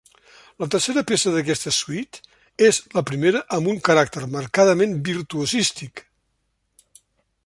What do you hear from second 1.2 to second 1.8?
d’aquesta